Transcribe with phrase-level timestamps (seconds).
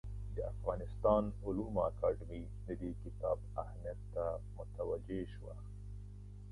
[0.35, 4.25] د افغانستان علومو اکاډمي د دې کتاب اهمیت ته
[4.57, 5.55] متوجه شوه.